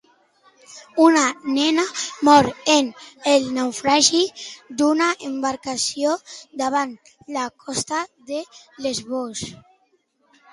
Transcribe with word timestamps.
Una 1.01 1.25
nena 1.57 1.83
mor 2.29 2.49
en 2.75 2.89
el 3.33 3.45
naufragi 3.57 4.23
d'una 4.79 5.11
embarcació 5.29 6.15
davant 6.63 6.97
la 7.37 7.45
costa 7.67 8.01
de 8.33 8.41
Lesbos. 8.87 9.45